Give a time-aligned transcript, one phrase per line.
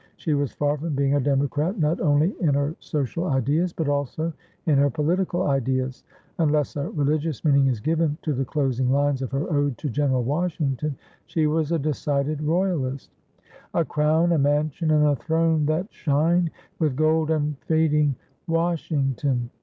[0.17, 4.33] She was far from being a democrat not only in her social ideas but also
[4.65, 6.03] in her political ideas;
[6.39, 10.23] unless a religious meaning is given to the closing lines of her ode to General
[10.23, 10.95] Washington,
[11.27, 13.11] she was a decided royalist:
[13.75, 16.49] "A crown, a mansion, and a throne that shine
[16.79, 18.15] With gold unfading,
[18.47, 19.51] Washington!